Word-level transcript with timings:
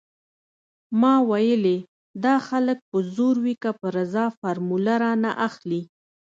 ما 1.01 1.13
ويلې 1.29 1.77
دا 2.23 2.35
خلک 2.47 2.77
په 2.89 2.97
زور 3.15 3.35
وي 3.45 3.55
که 3.63 3.69
په 3.79 3.87
رضا 3.97 4.25
فارموله 4.39 4.93
رانه 5.03 5.31
اخلي. 5.47 5.81